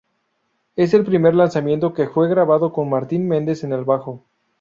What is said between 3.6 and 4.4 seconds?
en el bajo.